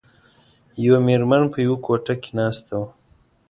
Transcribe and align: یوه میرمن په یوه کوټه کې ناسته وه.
یوه 0.85 0.99
میرمن 1.07 1.43
په 1.53 1.57
یوه 1.65 1.77
کوټه 1.85 2.13
کې 2.21 2.31
ناسته 2.39 2.71
وه. 2.79 2.87